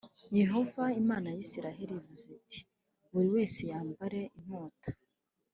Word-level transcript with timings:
Yehova 0.39 0.83
Imana 1.01 1.27
ya 1.33 1.39
Isirayeli 1.45 1.93
ivuze 1.99 2.25
iti 2.39 2.59
buri 3.11 3.27
wese 3.35 3.59
yambare 3.71 4.19
inkota 4.37 4.91